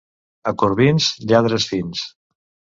[0.51, 2.05] A Corbins, lladres fins.